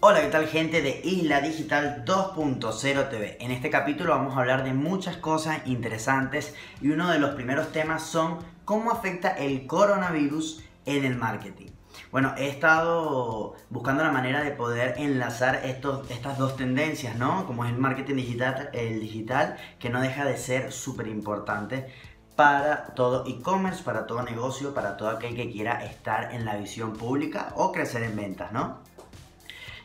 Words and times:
Hola, 0.00 0.20
¿qué 0.20 0.28
tal 0.28 0.46
gente 0.46 0.80
de 0.80 1.00
Isla 1.02 1.40
Digital 1.40 2.04
2.0 2.06 3.10
TV? 3.10 3.36
En 3.40 3.50
este 3.50 3.68
capítulo 3.68 4.10
vamos 4.10 4.36
a 4.36 4.38
hablar 4.38 4.62
de 4.62 4.72
muchas 4.72 5.16
cosas 5.16 5.58
interesantes 5.66 6.54
y 6.80 6.90
uno 6.90 7.10
de 7.10 7.18
los 7.18 7.34
primeros 7.34 7.72
temas 7.72 8.04
son 8.04 8.38
cómo 8.64 8.92
afecta 8.92 9.30
el 9.30 9.66
coronavirus 9.66 10.62
en 10.86 11.04
el 11.04 11.16
marketing. 11.16 11.70
Bueno, 12.12 12.32
he 12.38 12.46
estado 12.46 13.56
buscando 13.70 14.04
la 14.04 14.12
manera 14.12 14.44
de 14.44 14.52
poder 14.52 14.94
enlazar 14.98 15.62
estos, 15.64 16.08
estas 16.12 16.38
dos 16.38 16.56
tendencias, 16.56 17.16
¿no? 17.16 17.44
Como 17.44 17.64
es 17.64 17.72
el 17.72 17.78
marketing 17.78 18.14
digital, 18.14 18.70
el 18.74 19.00
digital, 19.00 19.56
que 19.80 19.90
no 19.90 20.00
deja 20.00 20.24
de 20.24 20.36
ser 20.36 20.70
súper 20.70 21.08
importante 21.08 21.92
para 22.36 22.94
todo 22.94 23.24
e-commerce, 23.26 23.82
para 23.82 24.06
todo 24.06 24.22
negocio, 24.22 24.74
para 24.74 24.96
todo 24.96 25.08
aquel 25.08 25.34
que 25.34 25.50
quiera 25.50 25.84
estar 25.84 26.32
en 26.32 26.44
la 26.44 26.54
visión 26.54 26.92
pública 26.92 27.52
o 27.56 27.72
crecer 27.72 28.04
en 28.04 28.14
ventas, 28.14 28.52
¿no? 28.52 28.78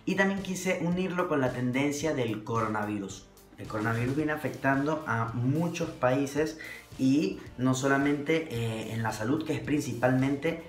Y 0.05 0.15
también 0.15 0.41
quise 0.41 0.79
unirlo 0.81 1.27
con 1.27 1.41
la 1.41 1.53
tendencia 1.53 2.13
del 2.13 2.43
coronavirus. 2.43 3.25
El 3.57 3.67
coronavirus 3.67 4.15
viene 4.15 4.31
afectando 4.31 5.03
a 5.07 5.31
muchos 5.33 5.89
países 5.89 6.57
y 6.97 7.39
no 7.57 7.73
solamente 7.75 8.47
eh, 8.51 8.93
en 8.93 9.03
la 9.03 9.13
salud, 9.13 9.45
que 9.45 9.53
es 9.53 9.59
principalmente 9.61 10.63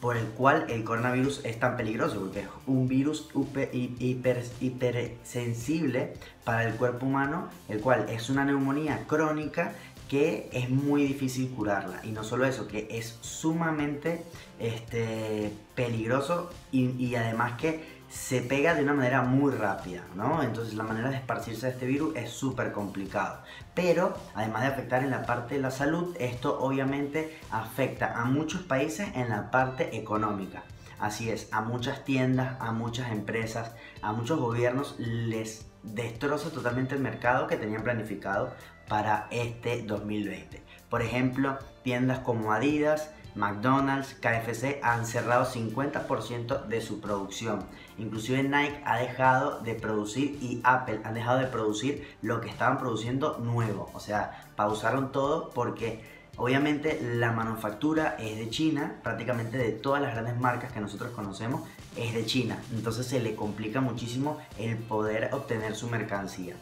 por 0.00 0.16
el 0.16 0.26
cual 0.28 0.66
el 0.70 0.82
coronavirus 0.82 1.44
es 1.44 1.60
tan 1.60 1.76
peligroso, 1.76 2.20
porque 2.20 2.40
es 2.40 2.48
un 2.66 2.88
virus 2.88 3.28
hiper, 3.34 4.44
hipersensible 4.60 6.14
para 6.44 6.64
el 6.64 6.74
cuerpo 6.74 7.06
humano, 7.06 7.50
el 7.68 7.80
cual 7.80 8.06
es 8.08 8.30
una 8.30 8.44
neumonía 8.44 9.04
crónica 9.06 9.74
que 10.08 10.48
es 10.52 10.70
muy 10.70 11.04
difícil 11.04 11.50
curarla. 11.50 12.00
Y 12.02 12.12
no 12.12 12.24
solo 12.24 12.46
eso, 12.46 12.66
que 12.66 12.88
es 12.90 13.18
sumamente 13.20 14.24
este, 14.58 15.52
peligroso 15.74 16.50
y 16.72 17.14
además 17.14 17.60
que 17.60 17.99
se 18.10 18.40
pega 18.42 18.74
de 18.74 18.82
una 18.82 18.92
manera 18.92 19.22
muy 19.22 19.52
rápida, 19.52 20.02
¿no? 20.16 20.42
Entonces 20.42 20.74
la 20.74 20.82
manera 20.82 21.10
de 21.10 21.16
esparcirse 21.16 21.66
de 21.66 21.72
este 21.72 21.86
virus 21.86 22.16
es 22.16 22.30
súper 22.30 22.72
complicado. 22.72 23.40
Pero 23.74 24.14
además 24.34 24.62
de 24.62 24.68
afectar 24.68 25.04
en 25.04 25.10
la 25.10 25.24
parte 25.24 25.54
de 25.54 25.60
la 25.60 25.70
salud, 25.70 26.16
esto 26.18 26.58
obviamente 26.60 27.38
afecta 27.52 28.20
a 28.20 28.24
muchos 28.24 28.62
países 28.62 29.08
en 29.14 29.28
la 29.28 29.52
parte 29.52 29.96
económica. 29.96 30.64
Así 30.98 31.30
es, 31.30 31.48
a 31.52 31.60
muchas 31.60 32.04
tiendas, 32.04 32.56
a 32.60 32.72
muchas 32.72 33.12
empresas, 33.12 33.72
a 34.02 34.12
muchos 34.12 34.40
gobiernos 34.40 34.96
les 34.98 35.66
destroza 35.84 36.50
totalmente 36.50 36.96
el 36.96 37.00
mercado 37.00 37.46
que 37.46 37.56
tenían 37.56 37.84
planificado 37.84 38.52
para 38.88 39.28
este 39.30 39.82
2020. 39.82 40.62
Por 40.90 41.00
ejemplo, 41.00 41.58
tiendas 41.84 42.18
como 42.18 42.52
Adidas, 42.52 43.12
McDonald's, 43.34 44.14
KFC 44.14 44.80
han 44.82 45.06
cerrado 45.06 45.44
50% 45.44 46.66
de 46.66 46.80
su 46.80 47.00
producción. 47.00 47.64
Inclusive 47.98 48.42
Nike 48.42 48.80
ha 48.84 48.98
dejado 48.98 49.60
de 49.60 49.74
producir 49.74 50.38
y 50.40 50.60
Apple 50.64 51.00
han 51.04 51.14
dejado 51.14 51.38
de 51.38 51.46
producir 51.46 52.16
lo 52.22 52.40
que 52.40 52.48
estaban 52.48 52.78
produciendo 52.78 53.38
nuevo. 53.38 53.90
O 53.94 54.00
sea, 54.00 54.48
pausaron 54.56 55.12
todo 55.12 55.50
porque 55.50 56.02
obviamente 56.36 57.00
la 57.02 57.32
manufactura 57.32 58.16
es 58.18 58.38
de 58.38 58.50
China, 58.50 58.96
prácticamente 59.02 59.58
de 59.58 59.72
todas 59.72 60.00
las 60.02 60.12
grandes 60.12 60.38
marcas 60.38 60.72
que 60.72 60.80
nosotros 60.80 61.10
conocemos 61.10 61.62
es 61.96 62.14
de 62.14 62.24
China. 62.24 62.58
Entonces 62.72 63.06
se 63.06 63.20
le 63.20 63.34
complica 63.34 63.80
muchísimo 63.80 64.38
el 64.58 64.76
poder 64.76 65.30
obtener 65.32 65.74
su 65.74 65.88
mercancía. 65.88 66.56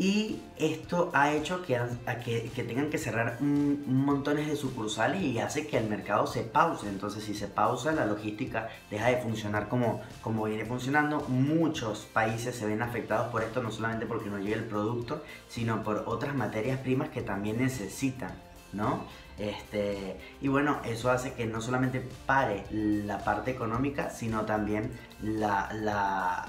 Y 0.00 0.40
esto 0.56 1.10
ha 1.12 1.34
hecho 1.34 1.60
que, 1.60 1.78
que, 2.24 2.64
tengan 2.64 2.88
que 2.88 2.96
cerrar 2.96 3.38
montones 3.42 4.48
de 4.48 4.56
sucursales 4.56 5.20
y 5.20 5.38
hace 5.40 5.66
que 5.66 5.76
el 5.76 5.90
mercado 5.90 6.26
se 6.26 6.40
pause. 6.40 6.88
Entonces, 6.88 7.22
si 7.22 7.34
se 7.34 7.48
pausa, 7.48 7.92
la 7.92 8.06
logística 8.06 8.70
deja 8.90 9.08
de 9.08 9.18
funcionar 9.18 9.68
como, 9.68 10.00
como 10.22 10.44
viene 10.44 10.64
funcionando. 10.64 11.20
Muchos 11.28 12.08
países 12.14 12.56
se 12.56 12.64
ven 12.64 12.80
afectados 12.80 13.30
por 13.30 13.42
esto, 13.42 13.62
no 13.62 13.70
solamente 13.70 14.06
porque 14.06 14.30
no 14.30 14.38
llega 14.38 14.56
el 14.56 14.64
producto, 14.64 15.22
sino 15.50 15.82
por 15.82 16.04
otras 16.06 16.34
materias 16.34 16.80
primas 16.80 17.10
que 17.10 17.20
también 17.20 17.58
necesitan, 17.58 18.32
¿no? 18.72 19.04
Este, 19.36 20.18
y 20.40 20.48
bueno, 20.48 20.80
eso 20.86 21.10
hace 21.10 21.34
que 21.34 21.44
no 21.44 21.60
solamente 21.60 22.02
pare 22.24 22.64
la 22.70 23.22
parte 23.22 23.50
económica, 23.50 24.08
sino 24.08 24.46
también 24.46 24.92
la, 25.20 25.68
la, 25.74 26.48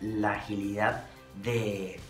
la 0.00 0.30
agilidad 0.32 1.04
de 1.42 2.00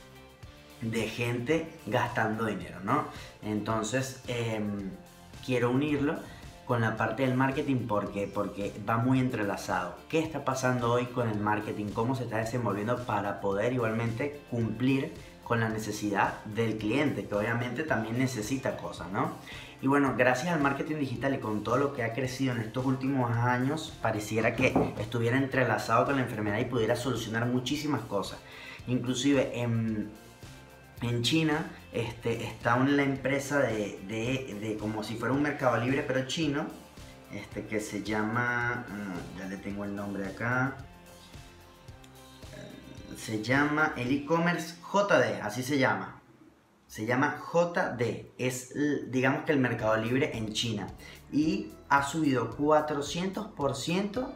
de 0.91 1.09
gente 1.09 1.67
gastando 1.87 2.47
dinero, 2.47 2.81
¿no? 2.83 3.07
Entonces, 3.43 4.23
em, 4.29 4.91
quiero 5.45 5.71
unirlo 5.71 6.17
con 6.67 6.81
la 6.81 6.97
parte 6.97 7.25
del 7.25 7.35
marketing 7.35 7.87
porque 7.87 8.31
porque 8.33 8.73
va 8.89 8.97
muy 8.97 9.21
entrelazado. 9.21 9.97
¿Qué 10.09 10.19
está 10.19 10.45
pasando 10.45 10.93
hoy 10.93 11.07
con 11.07 11.29
el 11.29 11.39
marketing? 11.39 11.87
¿Cómo 11.87 12.15
se 12.15 12.25
está 12.25 12.39
desenvolviendo 12.39 13.05
para 13.05 13.41
poder 13.41 13.73
igualmente 13.73 14.41
cumplir 14.51 15.13
con 15.45 15.61
la 15.61 15.69
necesidad 15.69 16.43
del 16.47 16.79
cliente, 16.79 17.27
que 17.27 17.35
obviamente 17.35 17.85
también 17.85 18.19
necesita 18.19 18.79
cosas, 18.79 19.11
¿no? 19.13 19.33
Y 19.83 19.87
bueno, 19.87 20.15
gracias 20.17 20.55
al 20.55 20.61
marketing 20.61 20.97
digital 20.97 21.35
y 21.35 21.39
con 21.39 21.63
todo 21.63 21.77
lo 21.77 21.93
que 21.93 22.03
ha 22.03 22.15
crecido 22.15 22.55
en 22.55 22.63
estos 22.63 22.87
últimos 22.87 23.31
años, 23.31 23.93
pareciera 24.01 24.57
que 24.57 24.73
estuviera 24.99 25.37
entrelazado 25.37 26.07
con 26.07 26.17
la 26.17 26.23
enfermedad 26.23 26.59
y 26.59 26.65
pudiera 26.65 26.97
solucionar 26.97 27.45
muchísimas 27.45 28.01
cosas. 28.03 28.39
Inclusive 28.87 29.61
en 29.61 30.11
en 31.09 31.23
China 31.23 31.71
este, 31.93 32.45
está 32.45 32.77
una 32.77 33.03
empresa 33.03 33.61
de, 33.61 34.77
como 34.81 35.03
si 35.03 35.17
fuera 35.17 35.33
un 35.33 35.43
mercado 35.43 35.77
libre 35.77 36.05
pero 36.07 36.27
chino, 36.27 36.67
este, 37.33 37.67
que 37.67 37.81
se 37.81 38.03
llama, 38.03 38.85
ah, 38.89 39.15
ya 39.39 39.47
le 39.47 39.57
tengo 39.57 39.85
el 39.85 39.95
nombre 39.95 40.27
acá, 40.27 40.77
se 43.17 43.43
llama 43.43 43.93
el 43.97 44.11
e-commerce 44.13 44.77
JD, 44.93 45.41
así 45.43 45.63
se 45.63 45.79
llama. 45.79 46.21
Se 46.87 47.07
llama 47.07 47.43
JD, 47.53 48.33
es 48.39 48.73
digamos 49.11 49.45
que 49.45 49.53
el 49.53 49.59
mercado 49.59 49.97
libre 49.97 50.37
en 50.37 50.53
China 50.53 50.87
y 51.33 51.73
ha 51.89 52.05
subido 52.05 52.57
400% 52.57 54.33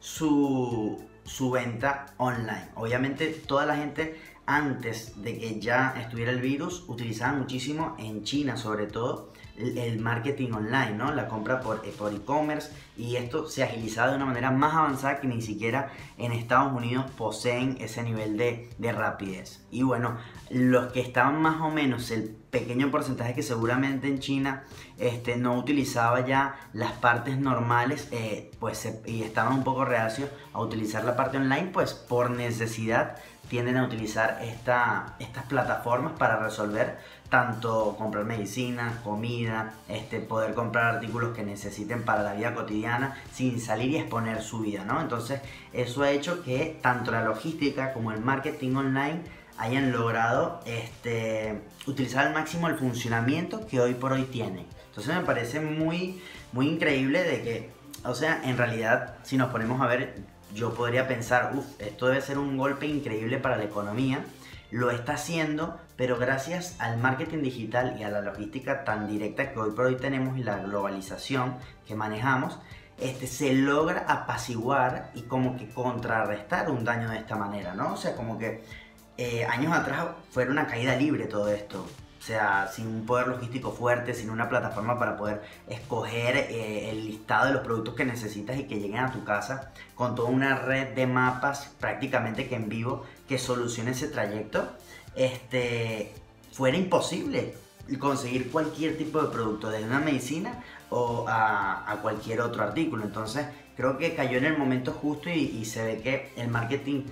su, 0.00 1.04
su 1.26 1.50
venta 1.50 2.06
online. 2.16 2.70
Obviamente 2.76 3.26
toda 3.46 3.66
la 3.66 3.76
gente 3.76 4.18
antes 4.46 5.20
de 5.22 5.38
que 5.38 5.60
ya 5.60 5.94
estuviera 6.00 6.30
el 6.30 6.40
virus, 6.40 6.84
utilizaban 6.86 7.38
muchísimo 7.40 7.96
en 7.98 8.22
China 8.22 8.56
sobre 8.56 8.86
todo 8.86 9.32
el, 9.56 9.98
marketing 9.98 10.52
online, 10.52 10.92
¿no? 10.92 11.12
La 11.12 11.28
compra 11.28 11.60
por 11.60 11.82
eh, 11.84 11.92
e-commerce 12.14 12.70
y 12.96 13.16
esto 13.16 13.48
se 13.48 13.64
agilizado 13.64 14.10
de 14.10 14.16
una 14.16 14.26
manera 14.26 14.50
más 14.50 14.74
avanzada 14.74 15.20
que 15.20 15.26
ni 15.26 15.42
siquiera 15.42 15.92
en 16.18 16.32
Estados 16.32 16.72
Unidos 16.72 17.10
poseen 17.16 17.76
ese 17.80 18.02
nivel 18.02 18.36
de, 18.36 18.92
rapidez. 18.92 19.64
Y 19.70 19.82
bueno, 19.82 20.18
los 20.50 20.92
que 20.92 21.00
estaban 21.00 21.40
más 21.40 21.60
o 21.60 21.70
menos, 21.70 22.10
el 22.10 22.36
pequeño 22.60 22.90
porcentaje 22.90 23.34
que 23.34 23.42
seguramente 23.42 24.08
en 24.08 24.18
China 24.18 24.64
este, 24.98 25.36
no 25.36 25.58
utilizaba 25.58 26.26
ya 26.26 26.56
las 26.72 26.92
partes 26.92 27.36
normales, 27.36 28.08
eh, 28.12 28.50
pues 28.58 28.88
y 29.04 29.22
estaban 29.22 29.52
un 29.52 29.64
poco 29.64 29.84
reacios 29.84 30.30
a 30.54 30.60
utilizar 30.60 31.04
la 31.04 31.16
parte 31.16 31.36
online, 31.36 31.70
pues 31.72 31.92
por 31.92 32.30
necesidad 32.30 33.16
tienden 33.50 33.76
a 33.76 33.84
utilizar 33.84 34.40
esta, 34.42 35.14
estas 35.18 35.44
plataformas 35.44 36.14
para 36.18 36.38
resolver 36.38 36.98
tanto 37.28 37.94
comprar 37.98 38.24
medicina, 38.24 39.00
comida, 39.04 39.74
este, 39.88 40.20
poder 40.20 40.54
comprar 40.54 40.96
artículos 40.96 41.36
que 41.36 41.42
necesiten 41.42 42.04
para 42.04 42.22
la 42.22 42.32
vida 42.32 42.54
cotidiana 42.54 43.16
sin 43.32 43.60
salir 43.60 43.90
y 43.90 43.96
exponer 43.98 44.42
su 44.42 44.60
vida, 44.60 44.84
¿no? 44.84 45.00
Entonces 45.00 45.42
eso 45.72 46.02
ha 46.02 46.10
hecho 46.10 46.42
que 46.42 46.78
tanto 46.80 47.10
la 47.10 47.22
logística 47.22 47.92
como 47.92 48.12
el 48.12 48.20
marketing 48.20 48.76
online 48.76 49.22
hayan 49.58 49.92
logrado 49.92 50.60
este, 50.66 51.62
utilizar 51.86 52.26
al 52.26 52.34
máximo 52.34 52.68
el 52.68 52.76
funcionamiento 52.76 53.66
que 53.66 53.80
hoy 53.80 53.94
por 53.94 54.12
hoy 54.12 54.24
tiene. 54.24 54.66
Entonces 54.88 55.14
me 55.14 55.22
parece 55.22 55.60
muy, 55.60 56.22
muy 56.52 56.68
increíble 56.68 57.22
de 57.22 57.42
que, 57.42 57.70
o 58.04 58.14
sea, 58.14 58.40
en 58.44 58.56
realidad 58.56 59.16
si 59.22 59.36
nos 59.36 59.50
ponemos 59.50 59.80
a 59.80 59.86
ver 59.86 60.14
yo 60.54 60.74
podría 60.74 61.06
pensar, 61.08 61.52
uff, 61.54 61.66
esto 61.80 62.06
debe 62.06 62.20
ser 62.20 62.38
un 62.38 62.56
golpe 62.56 62.86
increíble 62.86 63.38
para 63.38 63.56
la 63.56 63.64
economía. 63.64 64.24
Lo 64.70 64.90
está 64.90 65.14
haciendo, 65.14 65.78
pero 65.96 66.16
gracias 66.18 66.76
al 66.78 66.98
marketing 66.98 67.42
digital 67.42 67.96
y 67.98 68.02
a 68.02 68.10
la 68.10 68.20
logística 68.20 68.84
tan 68.84 69.06
directa 69.06 69.52
que 69.52 69.58
hoy 69.58 69.72
por 69.72 69.86
hoy 69.86 69.96
tenemos 69.96 70.36
y 70.38 70.42
la 70.42 70.58
globalización 70.58 71.56
que 71.86 71.94
manejamos, 71.94 72.58
este, 72.98 73.26
se 73.26 73.52
logra 73.52 74.06
apaciguar 74.08 75.10
y 75.14 75.22
como 75.22 75.56
que 75.56 75.68
contrarrestar 75.68 76.70
un 76.70 76.84
daño 76.84 77.10
de 77.10 77.18
esta 77.18 77.36
manera, 77.36 77.74
¿no? 77.74 77.92
O 77.92 77.96
sea, 77.96 78.16
como 78.16 78.38
que 78.38 78.64
eh, 79.18 79.44
años 79.44 79.72
atrás 79.72 80.06
fue 80.30 80.48
una 80.48 80.66
caída 80.66 80.96
libre 80.96 81.26
todo 81.26 81.48
esto. 81.48 81.86
O 82.18 82.22
sea, 82.26 82.68
sin 82.72 82.88
un 82.88 83.06
poder 83.06 83.28
logístico 83.28 83.70
fuerte, 83.70 84.12
sin 84.12 84.30
una 84.30 84.48
plataforma 84.48 84.98
para 84.98 85.16
poder 85.16 85.42
escoger 85.68 86.36
eh, 86.36 86.90
el 86.90 87.06
listado 87.06 87.46
de 87.46 87.52
los 87.52 87.62
productos 87.62 87.94
que 87.94 88.04
necesitas 88.04 88.58
y 88.58 88.64
que 88.64 88.80
lleguen 88.80 88.98
a 88.98 89.12
tu 89.12 89.22
casa, 89.22 89.70
con 89.94 90.16
toda 90.16 90.28
una 90.30 90.56
red 90.56 90.94
de 90.94 91.06
mapas 91.06 91.70
prácticamente 91.78 92.48
que 92.48 92.56
en 92.56 92.68
vivo 92.68 93.04
que 93.28 93.38
solucione 93.38 93.92
ese 93.92 94.08
trayecto, 94.08 94.68
este, 95.14 96.12
fuera 96.52 96.76
imposible 96.76 97.54
conseguir 97.98 98.50
cualquier 98.50 98.98
tipo 98.98 99.22
de 99.22 99.28
producto, 99.28 99.70
desde 99.70 99.86
una 99.86 100.00
medicina 100.00 100.64
o 100.90 101.24
a, 101.28 101.98
cualquier 102.02 102.40
otro 102.40 102.62
artículo. 102.62 103.04
Entonces 103.04 103.46
creo 103.76 103.98
que 103.98 104.14
cayó 104.14 104.38
en 104.38 104.46
el 104.46 104.58
momento 104.58 104.92
justo 104.92 105.30
y, 105.30 105.64
se 105.64 105.84
ve 105.84 106.00
que 106.02 106.32
el 106.36 106.48
marketing 106.48 107.04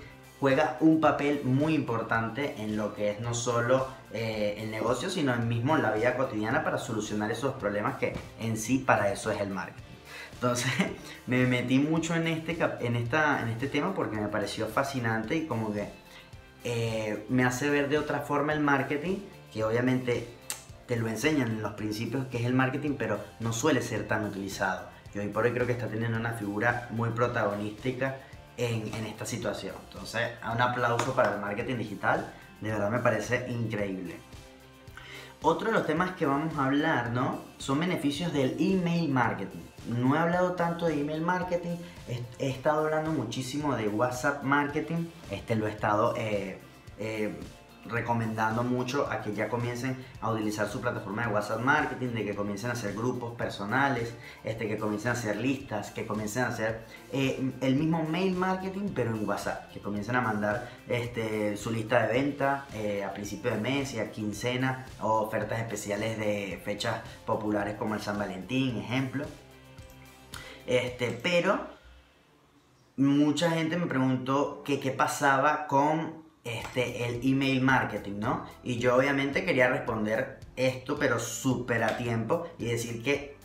juega 0.45 0.77
un 0.79 1.01
papel 1.01 1.41
muy 1.43 1.73
importante 1.73 2.53
en 2.59 2.77
lo 2.77 2.93
que 2.93 3.09
es 3.09 3.19
no 3.19 3.33
solo 3.33 3.87
eh, 4.13 4.57
el 4.59 4.69
negocio, 4.69 5.09
sino 5.09 5.33
en 5.33 5.47
mismo 5.47 5.75
la 5.75 5.91
vida 5.91 6.15
cotidiana 6.15 6.63
para 6.63 6.77
solucionar 6.77 7.31
esos 7.31 7.55
problemas 7.55 7.95
que 7.95 8.13
en 8.39 8.55
sí 8.55 8.77
para 8.77 9.11
eso 9.11 9.31
es 9.31 9.41
el 9.41 9.49
marketing. 9.49 9.81
Entonces 10.33 10.71
me 11.25 11.47
metí 11.47 11.79
mucho 11.79 12.13
en 12.13 12.27
este, 12.27 12.59
en, 12.81 12.95
esta, 12.95 13.41
en 13.41 13.49
este 13.49 13.69
tema 13.69 13.95
porque 13.95 14.17
me 14.17 14.27
pareció 14.27 14.67
fascinante 14.67 15.35
y 15.35 15.47
como 15.47 15.73
que 15.73 15.87
eh, 16.63 17.25
me 17.29 17.43
hace 17.43 17.67
ver 17.71 17.89
de 17.89 17.97
otra 17.97 18.19
forma 18.19 18.53
el 18.53 18.59
marketing, 18.59 19.15
que 19.51 19.63
obviamente 19.63 20.27
te 20.85 20.95
lo 20.95 21.07
enseñan 21.07 21.47
en 21.47 21.63
los 21.63 21.73
principios 21.73 22.27
que 22.27 22.37
es 22.37 22.45
el 22.45 22.53
marketing, 22.53 22.97
pero 22.99 23.19
no 23.39 23.51
suele 23.51 23.81
ser 23.81 24.07
tan 24.07 24.25
utilizado. 24.25 24.89
Y 25.15 25.17
hoy 25.17 25.29
por 25.29 25.45
hoy 25.45 25.53
creo 25.53 25.65
que 25.65 25.71
está 25.71 25.87
teniendo 25.87 26.19
una 26.19 26.33
figura 26.33 26.87
muy 26.91 27.09
protagonística 27.09 28.17
en, 28.57 29.05
esta 29.05 29.25
situación. 29.25 29.75
Entonces, 29.89 30.31
un 30.51 30.61
aplauso 30.61 31.13
para 31.13 31.35
el 31.35 31.41
marketing 31.41 31.77
digital, 31.77 32.33
de 32.61 32.71
verdad 32.71 32.89
me 32.89 32.99
parece 32.99 33.49
increíble. 33.49 34.17
Otro 35.41 35.67
de 35.67 35.73
los 35.73 35.85
temas 35.85 36.11
que 36.15 36.25
vamos 36.25 36.57
a 36.57 36.65
hablar, 36.65 37.11
¿no? 37.11 37.41
Son 37.57 37.79
beneficios 37.79 38.33
del 38.33 38.55
email 38.59 39.09
marketing. 39.09 39.61
No 39.87 40.15
he 40.15 40.19
hablado 40.19 40.53
tanto 40.53 40.87
de 40.87 40.99
email 40.99 41.21
marketing, 41.21 41.77
he, 42.39 42.49
estado 42.49 42.85
hablando 42.85 43.11
muchísimo 43.11 43.75
de 43.75 43.87
WhatsApp 43.87 44.41
marketing. 44.43 45.05
Este 45.29 45.55
lo 45.55 45.67
he 45.67 45.71
estado 45.71 46.15
eh, 46.17 46.59
eh, 46.97 47.37
recomendando 47.87 48.63
mucho 48.63 49.09
a 49.11 49.21
que 49.21 49.33
ya 49.33 49.49
comiencen 49.49 50.03
a 50.21 50.31
utilizar 50.31 50.67
su 50.67 50.81
plataforma 50.81 51.27
de 51.27 51.33
WhatsApp 51.33 51.61
Marketing, 51.61 52.09
de 52.09 52.25
que 52.25 52.35
comiencen 52.35 52.69
a 52.69 52.73
hacer 52.73 52.93
grupos 52.93 53.35
personales, 53.35 54.13
este, 54.43 54.67
que 54.67 54.77
comiencen 54.77 55.09
a 55.09 55.13
hacer 55.13 55.37
listas, 55.37 55.91
que 55.91 56.05
comiencen 56.05 56.43
a 56.43 56.47
hacer 56.47 56.85
eh, 57.11 57.51
el 57.61 57.75
mismo 57.75 58.03
mail 58.03 58.35
marketing 58.35 58.89
pero 58.93 59.11
en 59.11 59.27
WhatsApp, 59.27 59.71
que 59.71 59.79
comiencen 59.79 60.15
a 60.15 60.21
mandar 60.21 60.69
este, 60.87 61.57
su 61.57 61.71
lista 61.71 62.07
de 62.07 62.13
venta 62.13 62.65
eh, 62.73 63.03
a 63.03 63.13
principio 63.13 63.51
de 63.51 63.57
mes 63.57 63.93
y 63.93 63.99
a 63.99 64.11
quincena 64.11 64.85
o 65.01 65.21
ofertas 65.21 65.59
especiales 65.59 66.17
de 66.17 66.61
fechas 66.63 67.01
populares 67.25 67.75
como 67.75 67.95
el 67.95 68.01
San 68.01 68.17
Valentín, 68.17 68.77
ejemplo. 68.77 69.25
Este, 70.65 71.11
pero 71.11 71.75
mucha 72.97 73.51
gente 73.51 73.77
me 73.77 73.85
preguntó 73.85 74.63
que 74.63 74.79
qué 74.79 74.91
pasaba 74.91 75.67
con 75.67 76.24
este, 76.45 77.05
el 77.05 77.19
email 77.23 77.59
marketing, 77.61 78.19
¿no? 78.19 78.45
Y 78.63 78.77
yo 78.77 78.95
obviamente 78.95 79.43
quería 79.43 79.67
responder 79.67 80.39
esto, 80.55 80.95
pero 80.97 81.19
súper 81.19 81.83
a 81.83 81.97
tiempo 81.97 82.47
y 82.59 82.65
decir 82.65 83.03
que 83.03 83.35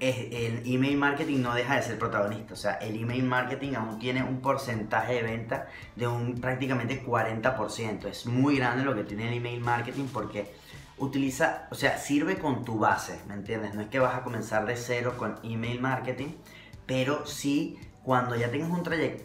el 0.00 0.62
email 0.66 0.96
marketing 0.96 1.40
no 1.40 1.54
deja 1.54 1.76
de 1.76 1.82
ser 1.82 1.98
protagonista. 1.98 2.54
O 2.54 2.56
sea, 2.56 2.74
el 2.74 3.00
email 3.00 3.22
marketing 3.22 3.74
aún 3.74 3.98
tiene 3.98 4.22
un 4.22 4.40
porcentaje 4.40 5.14
de 5.14 5.22
venta 5.22 5.68
de 5.94 6.08
un 6.08 6.34
prácticamente 6.40 7.04
40%. 7.04 8.06
Es 8.06 8.26
muy 8.26 8.56
grande 8.56 8.84
lo 8.84 8.94
que 8.94 9.04
tiene 9.04 9.28
el 9.28 9.34
email 9.34 9.60
marketing 9.60 10.06
porque 10.12 10.52
utiliza, 10.98 11.68
o 11.70 11.76
sea, 11.76 11.96
sirve 11.96 12.38
con 12.38 12.64
tu 12.64 12.78
base, 12.78 13.20
¿me 13.28 13.34
entiendes? 13.34 13.74
No 13.74 13.82
es 13.82 13.88
que 13.88 14.00
vas 14.00 14.16
a 14.16 14.24
comenzar 14.24 14.66
de 14.66 14.76
cero 14.76 15.14
con 15.16 15.38
email 15.44 15.80
marketing, 15.80 16.30
pero 16.86 17.24
sí 17.24 17.78
cuando 18.02 18.34
ya 18.34 18.50
tengas 18.50 18.70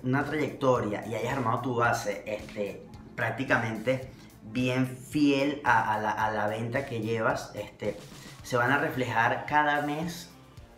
una 0.04 0.24
trayectoria 0.24 1.08
y 1.08 1.16
hayas 1.16 1.34
armado 1.34 1.62
tu 1.62 1.76
base 1.76 2.24
este, 2.26 2.86
prácticamente 3.16 4.12
bien 4.52 4.88
fiel 4.88 5.62
a, 5.64 6.00
la, 6.00 6.48
venta 6.48 6.86
que 6.86 7.02
llevas, 7.02 7.52
este, 7.56 7.98
se 8.44 8.58
van 8.58 8.72
a 8.72 8.78
reflejar 8.78 9.46
cada 9.48 9.82
mes, 9.82 10.30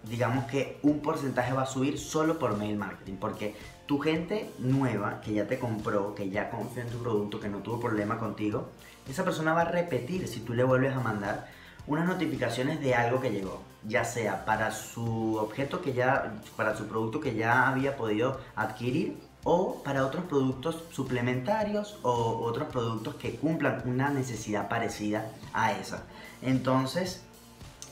digamos 0.04 0.46
que 0.46 0.78
un 0.84 1.00
porcentaje 1.00 1.54
va 1.54 1.64
a 1.64 1.68
subir 1.68 1.98
solo 1.98 2.38
por 2.38 2.58
mail 2.58 2.78
marketing, 2.78 3.16
porque 3.16 3.56
tu 3.86 4.00
gente 4.00 4.52
nueva 4.60 5.22
que 5.22 5.34
ya 5.34 5.48
te 5.48 5.60
compró, 5.60 6.16
que 6.16 6.30
ya 6.30 6.50
confía 6.50 6.84
en 6.84 6.90
tu 6.90 7.00
producto, 7.00 7.40
que 7.40 7.50
no 7.50 7.60
tuvo 7.60 7.80
problema 7.80 8.18
contigo, 8.18 8.70
esa 9.10 9.24
persona 9.24 9.54
va 9.54 9.62
a 9.62 9.66
repetir 9.66 10.28
si 10.28 10.40
tú 10.40 10.54
le 10.54 10.64
vuelves 10.64 10.96
a 10.96 11.00
mandar 11.00 11.48
unas 11.88 12.08
notificaciones 12.08 12.80
de 12.82 12.96
algo 12.96 13.22
que 13.22 13.32
llegó, 13.32 13.62
ya 13.84 14.04
sea 14.06 14.46
para 14.46 14.72
su 14.72 15.36
objeto 15.38 15.82
que 15.82 15.94
ya, 15.94 16.34
para 16.56 16.76
su 16.76 16.88
producto 16.88 17.20
que 17.20 17.36
ya 17.36 17.68
había 17.68 17.96
podido 17.96 18.40
adquirir 18.56 19.18
o 19.46 19.84
para 19.84 20.04
otros 20.06 20.26
productos 20.26 20.84
suplementarios 20.92 22.00
o 22.02 22.42
otros 22.44 22.68
productos 22.70 23.16
que 23.16 23.36
cumplan 23.36 23.84
una 23.86 24.10
necesidad 24.10 24.68
parecida 24.68 25.30
a 25.54 25.72
esa. 25.72 26.04
Entonces, 26.42 27.24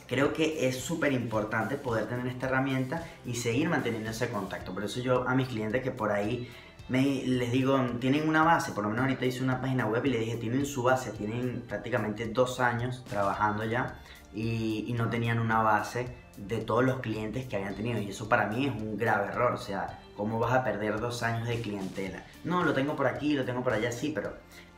creo 0.08 0.32
que 0.32 0.66
es 0.68 0.76
súper 0.76 1.12
importante 1.12 1.76
poder 1.76 2.08
tener 2.08 2.26
esta 2.26 2.48
herramienta 2.48 3.06
y 3.24 3.36
seguir 3.36 3.68
manteniendo 3.68 4.10
ese 4.10 4.30
contacto. 4.30 4.74
Por 4.74 4.84
eso 4.84 5.00
yo 5.00 5.28
a 5.28 5.34
mis 5.36 5.46
clientes 5.46 5.80
que 5.80 5.92
por 5.92 6.10
ahí 6.10 6.50
me, 6.88 7.22
les 7.24 7.52
digo, 7.52 7.80
tienen 8.00 8.28
una 8.28 8.42
base, 8.42 8.72
por 8.72 8.82
lo 8.82 8.90
menos 8.90 9.04
ahorita 9.04 9.24
hice 9.24 9.42
una 9.42 9.60
página 9.60 9.86
web 9.86 10.04
y 10.06 10.10
les 10.10 10.20
dije, 10.20 10.36
tienen 10.36 10.66
su 10.66 10.82
base, 10.82 11.12
tienen 11.12 11.62
prácticamente 11.68 12.26
dos 12.26 12.58
años 12.58 13.04
trabajando 13.08 13.64
ya 13.64 14.00
y, 14.34 14.86
y 14.88 14.92
no 14.94 15.08
tenían 15.08 15.38
una 15.38 15.62
base 15.62 16.23
de 16.36 16.58
todos 16.58 16.84
los 16.84 17.00
clientes 17.00 17.46
que 17.46 17.56
habían 17.56 17.74
tenido. 17.74 18.00
Y 18.00 18.10
eso 18.10 18.28
para 18.28 18.46
mí 18.46 18.66
es 18.66 18.74
un 18.74 18.96
grave 18.96 19.28
error. 19.28 19.52
O 19.54 19.58
sea, 19.58 19.98
¿Cómo 20.16 20.38
vas 20.38 20.52
a 20.52 20.62
perder 20.62 21.00
dos 21.00 21.22
años 21.22 21.48
de 21.48 21.60
clientela? 21.60 22.22
No, 22.44 22.62
lo 22.62 22.72
tengo 22.72 22.94
por 22.94 23.06
aquí, 23.06 23.34
lo 23.34 23.44
tengo 23.44 23.62
por 23.62 23.72
allá, 23.72 23.90
sí, 23.90 24.12
pero 24.14 24.34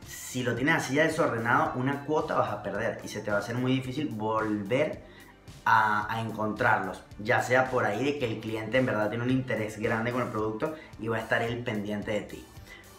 si 0.07 0.41
lo 0.41 0.55
tienes 0.55 0.75
así 0.75 0.95
ya 0.95 1.03
desordenado, 1.03 1.73
una 1.75 2.05
cuota 2.05 2.35
vas 2.35 2.51
a 2.51 2.63
perder 2.63 2.99
y 3.03 3.07
se 3.07 3.21
te 3.21 3.29
va 3.29 3.37
a 3.37 3.39
hacer 3.41 3.55
muy 3.55 3.73
difícil 3.73 4.07
volver 4.07 5.03
a, 5.65 6.21
encontrarlos. 6.25 7.03
Ya 7.19 7.43
sea 7.43 7.69
por 7.69 7.85
ahí 7.85 8.03
de 8.03 8.19
que 8.19 8.25
el 8.25 8.39
cliente 8.39 8.79
en 8.79 8.87
verdad 8.87 9.09
tiene 9.09 9.25
un 9.25 9.29
interés 9.29 9.77
grande 9.77 10.11
con 10.11 10.21
el 10.23 10.29
producto 10.29 10.75
y 10.99 11.07
va 11.07 11.17
a 11.17 11.21
estar 11.21 11.43
él 11.43 11.59
pendiente 11.63 12.11
de 12.11 12.21
ti. 12.21 12.45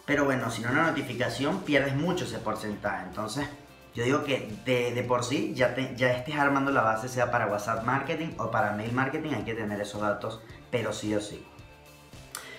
Pero 0.05 0.23
bueno, 0.23 0.49
si 0.49 0.61
no 0.61 0.71
una 0.71 0.87
notificación, 0.87 1.61
pierdes 1.61 1.95
mucho 1.95 2.25
ese 2.25 2.39
porcentaje. 2.39 3.05
Entonces, 3.05 3.47
yo 3.95 4.03
digo 4.03 4.23
que 4.23 4.51
de, 4.65 5.03
por 5.03 5.23
sí 5.23 5.53
ya, 5.55 5.67
estés 5.67 6.35
armando 6.35 6.71
la 6.71 6.81
base, 6.81 7.09
sea 7.09 7.31
para 7.31 7.47
WhatsApp 7.47 7.85
marketing 7.85 8.29
o 8.37 8.51
para 8.51 8.73
mail 8.73 8.91
marketing, 8.93 9.31
hay 9.33 9.43
que 9.43 9.53
tener 9.53 9.81
esos 9.81 10.01
datos, 10.01 10.41
pero 10.71 10.93
sí 10.93 11.13
o 11.15 11.21
sí. 11.21 11.43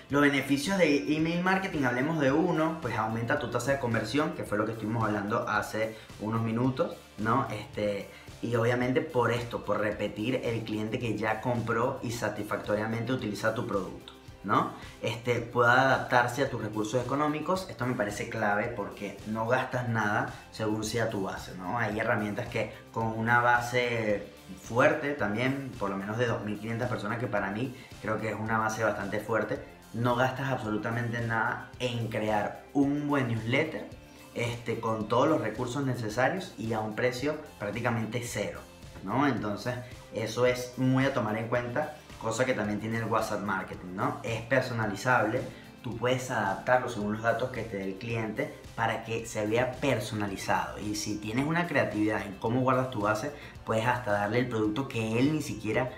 Los 0.09 0.21
beneficios 0.21 0.77
de 0.77 1.15
email 1.15 1.41
marketing, 1.41 1.83
hablemos 1.85 2.19
de 2.19 2.33
uno, 2.33 2.79
pues 2.81 2.97
aumenta 2.97 3.39
tu 3.39 3.49
tasa 3.49 3.71
de 3.71 3.79
conversión, 3.79 4.33
que 4.33 4.43
fue 4.43 4.57
lo 4.57 4.65
que 4.65 4.73
estuvimos 4.73 5.05
hablando 5.05 5.47
hace 5.47 5.95
unos 6.19 6.41
minutos, 6.41 6.97
¿no? 7.17 7.47
Este, 7.49 8.09
y 8.41 8.53
obviamente 8.55 8.99
por 8.99 9.31
esto, 9.31 9.63
por 9.63 9.79
repetir 9.79 10.41
el 10.43 10.63
cliente 10.63 10.99
que 10.99 11.17
ya 11.17 11.39
compró 11.39 12.01
y 12.03 12.11
satisfactoriamente 12.11 13.13
utiliza 13.13 13.55
tu 13.55 13.65
producto. 13.65 14.10
¿No? 14.43 14.73
Este, 15.01 15.41
pueda 15.41 15.81
adaptarse 15.81 16.43
a 16.43 16.49
tus 16.49 16.61
recursos 16.61 17.03
económicos. 17.03 17.67
Esto 17.69 17.85
me 17.85 17.95
parece 17.95 18.29
clave 18.29 18.67
porque 18.75 19.17
no 19.27 19.47
gastas 19.47 19.89
nada 19.89 20.33
según 20.51 20.83
sea 20.83 21.09
tu 21.09 21.23
base, 21.23 21.55
¿no? 21.57 21.77
Hay 21.77 21.99
herramientas 21.99 22.47
que 22.47 22.73
con 22.93 23.07
una 23.07 23.41
base 23.41 24.27
fuerte 24.61 25.13
también, 25.13 25.71
por 25.79 25.89
lo 25.89 25.97
menos 25.97 26.17
de 26.17 26.29
2.500 26.29 26.87
personas, 26.87 27.19
que 27.19 27.27
para 27.27 27.51
mí 27.51 27.75
creo 28.01 28.19
que 28.19 28.29
es 28.29 28.35
una 28.35 28.57
base 28.57 28.83
bastante 28.83 29.19
fuerte, 29.19 29.59
no 29.93 30.15
gastas 30.15 30.49
absolutamente 30.49 31.21
nada 31.21 31.69
en 31.79 32.07
crear 32.07 32.63
un 32.73 33.07
buen 33.07 33.27
newsletter 33.27 33.87
este, 34.33 34.79
con 34.79 35.07
todos 35.07 35.27
los 35.27 35.41
recursos 35.41 35.85
necesarios 35.85 36.53
y 36.57 36.73
a 36.73 36.79
un 36.79 36.95
precio 36.95 37.35
prácticamente 37.59 38.21
cero. 38.23 38.59
¿no? 39.03 39.27
Entonces, 39.27 39.75
eso 40.13 40.45
es 40.45 40.73
muy 40.77 41.05
a 41.05 41.13
tomar 41.13 41.37
en 41.37 41.47
cuenta, 41.47 41.95
cosa 42.21 42.45
que 42.45 42.53
también 42.53 42.79
tiene 42.79 42.97
el 42.97 43.05
WhatsApp 43.05 43.41
Marketing. 43.41 43.95
¿no? 43.95 44.19
Es 44.23 44.41
personalizable, 44.41 45.41
tú 45.83 45.97
puedes 45.97 46.29
adaptarlo 46.31 46.89
según 46.89 47.13
los 47.13 47.23
datos 47.23 47.51
que 47.51 47.63
te 47.63 47.77
dé 47.77 47.83
el 47.85 47.95
cliente 47.95 48.53
para 48.75 49.03
que 49.03 49.25
se 49.25 49.45
vea 49.45 49.71
personalizado. 49.73 50.79
Y 50.79 50.95
si 50.95 51.17
tienes 51.17 51.45
una 51.45 51.67
creatividad 51.67 52.25
en 52.25 52.35
cómo 52.35 52.61
guardas 52.61 52.91
tu 52.91 53.01
base, 53.01 53.31
puedes 53.65 53.85
hasta 53.85 54.11
darle 54.11 54.39
el 54.39 54.47
producto 54.47 54.87
que 54.87 55.19
él 55.19 55.33
ni 55.33 55.41
siquiera 55.41 55.89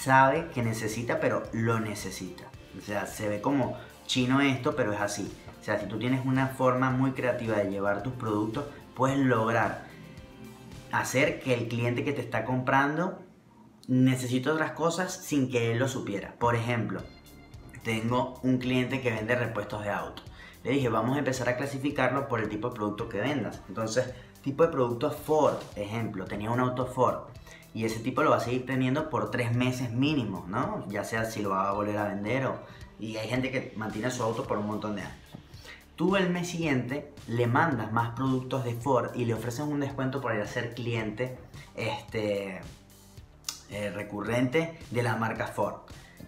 sabe 0.00 0.48
que 0.54 0.62
necesita, 0.62 1.20
pero 1.20 1.42
lo 1.52 1.80
necesita. 1.80 2.44
O 2.78 2.80
sea, 2.80 3.06
se 3.06 3.28
ve 3.28 3.40
como 3.40 3.76
chino 4.06 4.40
esto, 4.40 4.76
pero 4.76 4.92
es 4.92 5.00
así. 5.00 5.32
O 5.60 5.64
sea, 5.64 5.80
si 5.80 5.86
tú 5.86 5.98
tienes 5.98 6.24
una 6.26 6.48
forma 6.48 6.90
muy 6.90 7.12
creativa 7.12 7.56
de 7.56 7.70
llevar 7.70 8.02
tus 8.02 8.12
productos, 8.12 8.64
puedes 8.94 9.18
lograr 9.18 9.84
hacer 10.92 11.40
que 11.40 11.54
el 11.54 11.68
cliente 11.68 12.04
que 12.04 12.12
te 12.12 12.20
está 12.20 12.44
comprando 12.44 13.18
necesite 13.88 14.50
otras 14.50 14.72
cosas 14.72 15.12
sin 15.12 15.50
que 15.50 15.72
él 15.72 15.78
lo 15.78 15.88
supiera. 15.88 16.34
Por 16.38 16.54
ejemplo, 16.54 17.00
tengo 17.82 18.40
un 18.42 18.58
cliente 18.58 19.00
que 19.00 19.10
vende 19.10 19.36
repuestos 19.36 19.82
de 19.82 19.90
auto. 19.90 20.22
Le 20.62 20.70
dije, 20.70 20.88
vamos 20.88 21.16
a 21.16 21.18
empezar 21.18 21.48
a 21.48 21.56
clasificarlo 21.56 22.26
por 22.26 22.40
el 22.40 22.48
tipo 22.48 22.70
de 22.70 22.74
producto 22.76 23.08
que 23.08 23.20
vendas. 23.20 23.60
Entonces, 23.68 24.14
tipo 24.42 24.64
de 24.64 24.72
producto 24.72 25.10
Ford, 25.10 25.56
ejemplo, 25.76 26.24
tenía 26.24 26.50
un 26.50 26.60
auto 26.60 26.86
Ford 26.86 27.28
y 27.74 27.84
ese 27.84 27.98
tipo 27.98 28.22
lo 28.22 28.30
va 28.30 28.36
a 28.36 28.40
seguir 28.40 28.64
teniendo 28.64 29.10
por 29.10 29.30
tres 29.30 29.54
meses 29.54 29.90
mínimo, 29.90 30.46
¿no? 30.48 30.86
Ya 30.88 31.04
sea 31.04 31.24
si 31.24 31.42
lo 31.42 31.50
va 31.50 31.68
a 31.68 31.72
volver 31.72 31.98
a 31.98 32.08
vender 32.08 32.46
o... 32.46 32.60
Y 33.00 33.16
hay 33.16 33.28
gente 33.28 33.50
que 33.50 33.74
mantiene 33.76 34.10
su 34.10 34.22
auto 34.22 34.44
por 34.44 34.58
un 34.58 34.68
montón 34.68 34.94
de 34.94 35.02
años. 35.02 35.14
Tú 35.96 36.16
el 36.16 36.30
mes 36.30 36.48
siguiente 36.48 37.12
le 37.26 37.46
mandas 37.46 37.92
más 37.92 38.10
productos 38.10 38.64
de 38.64 38.74
Ford 38.74 39.10
y 39.14 39.24
le 39.24 39.34
ofreces 39.34 39.60
un 39.60 39.80
descuento 39.80 40.20
por 40.20 40.34
ir 40.34 40.40
a 40.40 40.46
ser 40.46 40.74
cliente 40.74 41.36
este, 41.74 42.60
eh, 43.74 43.90
recurrente 43.90 44.78
de 44.92 45.02
la 45.02 45.16
marca 45.16 45.48
Ford. 45.48 45.80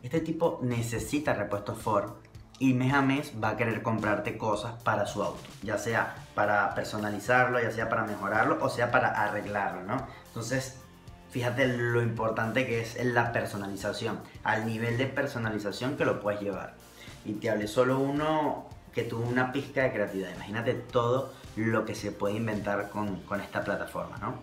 Este 0.03 0.21
tipo 0.21 0.59
necesita 0.63 1.33
repuestos 1.33 1.79
Ford 1.79 2.11
y 2.59 2.75
mes 2.75 2.93
a 2.93 3.03
mes 3.03 3.35
va 3.43 3.51
a 3.51 3.57
querer 3.57 3.83
comprarte 3.83 4.37
cosas 4.37 4.83
para 4.83 5.07
su 5.07 5.23
auto, 5.23 5.49
ya 5.63 5.79
sea 5.79 6.17
para 6.35 6.75
personalizarlo, 6.75 7.63
ya 7.63 7.71
sea 7.71 7.89
para 7.89 8.03
mejorarlo 8.05 8.59
o 8.61 8.69
sea 8.69 8.91
para 8.91 9.11
arreglarlo, 9.11 9.85
¿no? 9.85 10.09
Entonces, 10.27 10.81
fíjate 11.31 11.69
lo 11.69 12.03
importante 12.03 12.67
que 12.67 12.81
es 12.81 12.97
la 13.05 13.31
personalización, 13.33 14.19
al 14.43 14.67
nivel 14.67 14.99
de 14.99 15.07
personalización 15.07 15.97
que 15.97 16.05
lo 16.05 16.21
puedes 16.21 16.41
llevar. 16.41 16.75
Y 17.25 17.35
te 17.35 17.49
hablé 17.49 17.69
solo 17.69 18.01
uno 18.01 18.67
que 18.93 19.05
tuvo 19.05 19.25
una 19.25 19.53
pizca 19.53 19.85
de 19.85 19.93
creatividad, 19.93 20.35
imagínate 20.35 20.75
todo 20.75 21.33
lo 21.55 21.85
que 21.85 21.95
se 21.95 22.11
puede 22.11 22.35
inventar 22.35 22.91
con, 22.91 23.21
con 23.23 23.41
esta 23.41 23.63
plataforma, 23.63 24.17
¿no? 24.19 24.35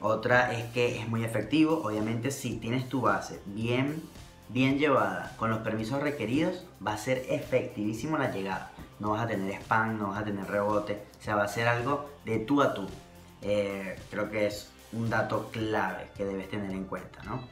Otra 0.00 0.52
es 0.52 0.64
que 0.72 1.00
es 1.00 1.08
muy 1.08 1.24
efectivo, 1.24 1.80
obviamente 1.84 2.30
si 2.30 2.56
tienes 2.56 2.88
tu 2.88 3.00
base 3.00 3.40
bien 3.46 4.02
bien 4.48 4.78
llevada, 4.78 5.32
con 5.36 5.50
los 5.50 5.60
permisos 5.60 6.00
requeridos, 6.00 6.64
va 6.86 6.92
a 6.92 6.98
ser 6.98 7.24
efectivísimo 7.28 8.18
la 8.18 8.30
llegada. 8.30 8.70
No 9.00 9.10
vas 9.10 9.22
a 9.22 9.26
tener 9.26 9.50
spam, 9.60 9.98
no 9.98 10.08
vas 10.08 10.20
a 10.20 10.24
tener 10.24 10.46
rebote, 10.46 11.02
o 11.18 11.22
sea, 11.22 11.36
va 11.36 11.44
a 11.44 11.48
ser 11.48 11.66
algo 11.66 12.10
de 12.24 12.38
tú 12.38 12.62
a 12.62 12.74
tú. 12.74 12.86
Eh, 13.42 13.98
creo 14.10 14.30
que 14.30 14.46
es 14.46 14.70
un 14.92 15.10
dato 15.10 15.50
clave 15.50 16.08
que 16.16 16.24
debes 16.24 16.48
tener 16.48 16.70
en 16.70 16.84
cuenta, 16.84 17.22
¿no? 17.24 17.42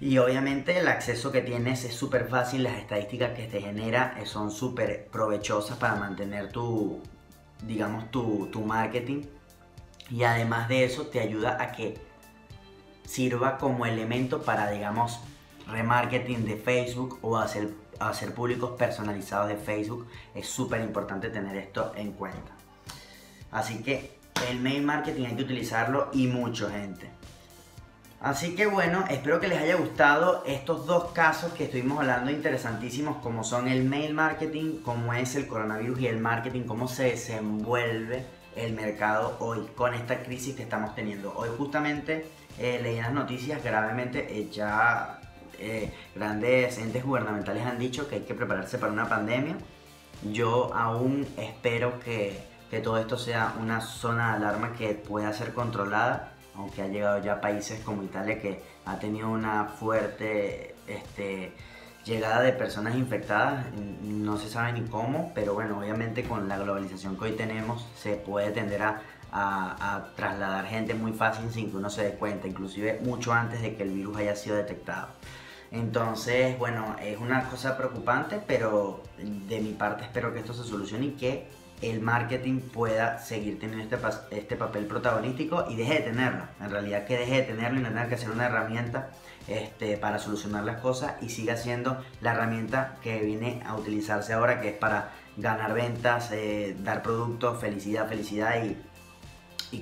Y 0.00 0.18
obviamente 0.18 0.78
el 0.78 0.88
acceso 0.88 1.32
que 1.32 1.40
tienes 1.40 1.84
es 1.84 1.94
súper 1.94 2.28
fácil, 2.28 2.62
las 2.62 2.78
estadísticas 2.78 3.32
que 3.32 3.46
te 3.46 3.60
genera 3.60 4.18
son 4.26 4.50
súper 4.50 5.06
provechosas 5.06 5.78
para 5.78 5.94
mantener 5.96 6.52
tu, 6.52 7.00
digamos, 7.66 8.10
tu, 8.10 8.48
tu 8.52 8.60
marketing. 8.60 9.22
Y 10.10 10.22
además 10.24 10.68
de 10.68 10.84
eso 10.84 11.06
te 11.06 11.20
ayuda 11.20 11.60
a 11.60 11.72
que 11.72 11.98
sirva 13.04 13.58
como 13.58 13.86
elemento 13.86 14.42
para, 14.42 14.70
digamos, 14.70 15.20
remarketing 15.68 16.44
de 16.44 16.56
Facebook 16.56 17.18
o 17.22 17.36
hacer, 17.38 17.70
hacer 17.98 18.34
públicos 18.34 18.72
personalizados 18.78 19.48
de 19.48 19.56
Facebook. 19.56 20.06
Es 20.34 20.48
súper 20.48 20.80
importante 20.82 21.28
tener 21.30 21.56
esto 21.56 21.92
en 21.96 22.12
cuenta. 22.12 22.52
Así 23.50 23.82
que 23.82 24.18
el 24.50 24.60
mail 24.60 24.82
marketing 24.82 25.26
hay 25.26 25.36
que 25.36 25.42
utilizarlo 25.42 26.10
y 26.12 26.26
mucho, 26.26 26.70
gente. 26.70 27.10
Así 28.20 28.54
que 28.54 28.66
bueno, 28.66 29.04
espero 29.10 29.40
que 29.40 29.48
les 29.48 29.58
haya 29.58 29.76
gustado 29.76 30.42
estos 30.46 30.86
dos 30.86 31.12
casos 31.12 31.52
que 31.52 31.64
estuvimos 31.64 32.00
hablando 32.00 32.30
interesantísimos, 32.30 33.18
como 33.18 33.44
son 33.44 33.68
el 33.68 33.84
mail 33.84 34.14
marketing, 34.14 34.80
cómo 34.82 35.12
es 35.12 35.36
el 35.36 35.46
coronavirus 35.46 36.00
y 36.00 36.06
el 36.06 36.18
marketing, 36.18 36.62
cómo 36.62 36.88
se 36.88 37.04
desenvuelve 37.04 38.24
el 38.56 38.72
mercado 38.72 39.36
hoy 39.40 39.66
con 39.74 39.94
esta 39.94 40.22
crisis 40.22 40.56
que 40.56 40.62
estamos 40.62 40.94
teniendo. 40.94 41.32
Hoy 41.36 41.50
justamente 41.56 42.26
eh, 42.58 42.80
leí 42.82 42.96
las 42.96 43.12
noticias 43.12 43.62
gravemente, 43.62 44.38
eh, 44.38 44.48
ya 44.50 45.20
eh, 45.58 45.92
grandes 46.14 46.78
entes 46.78 47.04
gubernamentales 47.04 47.64
han 47.64 47.78
dicho 47.78 48.08
que 48.08 48.16
hay 48.16 48.22
que 48.22 48.34
prepararse 48.34 48.78
para 48.78 48.92
una 48.92 49.08
pandemia. 49.08 49.56
Yo 50.32 50.74
aún 50.74 51.26
espero 51.36 52.00
que, 52.00 52.38
que 52.70 52.80
todo 52.80 52.96
esto 52.98 53.18
sea 53.18 53.54
una 53.60 53.80
zona 53.80 54.30
de 54.30 54.46
alarma 54.46 54.72
que 54.72 54.94
pueda 54.94 55.32
ser 55.34 55.52
controlada, 55.52 56.32
aunque 56.54 56.82
ha 56.82 56.88
llegado 56.88 57.22
ya 57.22 57.34
a 57.34 57.40
países 57.40 57.80
como 57.80 58.02
Italia 58.02 58.40
que 58.40 58.62
ha 58.86 58.98
tenido 58.98 59.28
una 59.28 59.66
fuerte 59.66 60.74
este, 60.86 61.52
llegada 62.06 62.40
de 62.40 62.52
personas 62.52 62.94
infectadas, 62.94 63.66
no 64.02 64.38
se 64.38 64.48
sabe 64.48 64.72
ni 64.72 64.82
cómo, 64.88 65.32
pero 65.34 65.54
bueno, 65.54 65.78
obviamente 65.78 66.22
con 66.22 66.48
la 66.48 66.56
globalización 66.56 67.18
que 67.18 67.24
hoy 67.24 67.32
tenemos 67.32 67.86
se 67.96 68.14
puede 68.14 68.52
tender 68.52 68.82
a, 68.82 69.02
a, 69.32 69.96
a, 69.96 70.14
trasladar 70.14 70.66
gente 70.66 70.94
muy 70.94 71.12
fácil 71.12 71.50
sin 71.50 71.70
que 71.70 71.76
uno 71.76 71.90
se 71.90 72.04
dé 72.04 72.10
cuenta, 72.12 72.46
inclusive 72.46 73.00
mucho 73.02 73.32
antes 73.32 73.60
de 73.60 73.74
que 73.74 73.82
el 73.82 73.90
virus 73.90 74.16
haya 74.16 74.36
sido 74.36 74.56
detectado. 74.56 75.08
Entonces, 75.72 76.56
bueno, 76.58 76.94
es 77.02 77.18
una 77.18 77.48
cosa 77.50 77.76
preocupante, 77.76 78.40
pero 78.46 79.02
de 79.18 79.60
mi 79.60 79.72
parte 79.72 80.04
espero 80.04 80.32
que 80.32 80.38
esto 80.38 80.54
se 80.54 80.62
solucione 80.62 81.06
y 81.06 81.10
que 81.12 81.48
el 81.82 82.00
marketing 82.00 82.60
pueda 82.60 83.18
seguir 83.18 83.58
teniendo 83.58 83.96
este, 83.96 84.38
este 84.38 84.56
papel 84.56 84.86
protagonístico 84.86 85.66
y 85.68 85.76
deje 85.76 85.94
de 85.94 86.00
tenerlo. 86.00 86.44
En 86.60 86.70
realidad 86.70 87.04
que 87.04 87.18
deje 87.18 87.34
de 87.34 87.42
tenerlo 87.42 87.80
y 87.80 87.82
no 87.82 87.88
tenga 87.88 88.08
que 88.08 88.16
ser 88.16 88.30
una 88.30 88.46
herramienta 88.46 89.10
este, 89.48 89.96
para 89.96 90.18
solucionar 90.18 90.64
las 90.64 90.80
cosas 90.80 91.14
y 91.22 91.28
siga 91.28 91.56
siendo 91.56 92.02
la 92.20 92.32
herramienta 92.32 92.96
que 93.02 93.20
viene 93.20 93.62
a 93.64 93.76
utilizarse 93.76 94.32
ahora, 94.32 94.60
que 94.60 94.70
es 94.70 94.76
para 94.76 95.12
ganar 95.36 95.74
ventas, 95.74 96.32
eh, 96.32 96.76
dar 96.80 97.02
productos, 97.02 97.60
felicidad, 97.60 98.08
felicidad 98.08 98.64
y, 98.64 98.76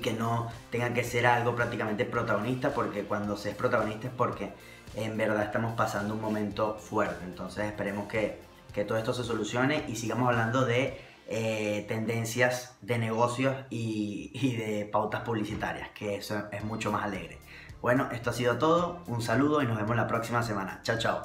que 0.01 0.11
no 0.11 0.51
tenga 0.71 0.93
que 0.93 1.05
ser 1.05 1.25
algo 1.25 1.55
prácticamente 1.55 2.03
protagonista, 2.03 2.73
porque 2.73 3.05
cuando 3.05 3.37
se 3.37 3.51
es 3.51 3.55
protagonista 3.55 4.07
es 4.07 4.13
porque 4.13 4.51
en 4.93 5.15
verdad 5.15 5.41
estamos 5.43 5.73
pasando 5.73 6.13
un 6.13 6.21
momento 6.21 6.75
fuerte. 6.77 7.23
Entonces 7.23 7.65
esperemos 7.65 8.07
que, 8.07 8.43
todo 8.87 8.97
esto 8.97 9.13
se 9.13 9.23
solucione 9.23 9.85
y 9.87 9.95
sigamos 9.95 10.27
hablando 10.27 10.65
de 10.65 10.99
eh, 11.27 11.85
tendencias 11.87 12.75
de 12.81 12.97
negocios 12.97 13.55
y, 13.69 14.31
y, 14.33 14.57
de 14.57 14.85
pautas 14.85 15.21
publicitarias, 15.21 15.89
que 15.91 16.17
eso 16.17 16.43
es 16.51 16.63
mucho 16.65 16.91
más 16.91 17.05
alegre. 17.05 17.39
Bueno, 17.81 18.09
esto 18.11 18.29
ha 18.29 18.33
sido 18.33 18.57
todo. 18.57 19.03
Un 19.07 19.21
saludo 19.21 19.61
y 19.61 19.65
nos 19.67 19.77
vemos 19.77 19.95
la 19.95 20.07
próxima 20.07 20.43
semana. 20.43 20.79
Chao, 20.83 20.97
chao. 20.97 21.21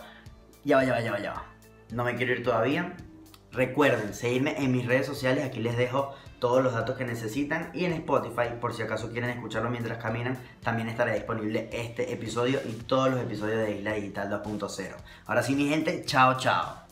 Ya 0.64 0.76
va, 0.76 0.85
ya 0.85 0.92
va, 0.92 1.00
ya 1.00 1.12
va, 1.12 1.21
ya 1.21 1.33
va. 1.33 1.45
No 1.90 2.04
me 2.04 2.16
quiero 2.16 2.33
ir 2.33 2.42
todavía. 2.42 2.97
Recuerden 3.52 4.14
seguirme 4.14 4.62
en 4.62 4.71
mis 4.71 4.87
redes 4.87 5.07
sociales, 5.07 5.45
aquí 5.45 5.59
les 5.59 5.76
dejo 5.76 6.14
todos 6.38 6.62
los 6.62 6.73
datos 6.73 6.97
que 6.97 7.04
necesitan 7.04 7.71
y 7.75 7.85
en 7.85 7.92
Spotify, 7.92 8.54
por 8.61 8.75
si 8.75 8.83
acaso 8.83 9.11
quieren 9.11 9.30
escucharlo 9.30 9.71
mientras 9.71 9.99
caminan, 9.99 10.38
también 10.62 10.88
estará 10.88 11.12
disponible 11.12 11.69
este 11.73 12.12
episodio 12.12 12.61
y 12.64 12.73
todos 12.73 13.11
los 13.11 13.21
episodios 13.21 13.59
de 13.59 13.76
Isla 13.76 13.92
Digital 13.95 14.30
2.0. 14.42 14.95
Ahora 15.26 15.42
sí, 15.42 15.54
mi 15.54 15.69
gente, 15.69 16.04
chao, 16.04 16.38
chao. 16.38 16.89